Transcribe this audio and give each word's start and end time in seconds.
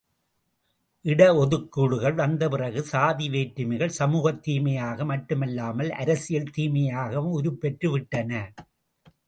இட 1.05 1.35
ஒதுக்கீடுகள் 1.35 2.13
வந்த 2.13 2.49
பிறகு, 2.49 2.83
சாதி 2.83 3.29
வேற்றுமைகள் 3.29 3.89
சமூகத் 3.89 4.43
தீமையாக 4.43 5.05
மட்டுமல்லாமல் 5.05 5.91
அரசியல் 5.91 6.51
தீமையாகவும் 6.57 7.31
உருப் 7.31 7.61
பெற்று 7.61 7.91
விட்டன. 7.91 8.53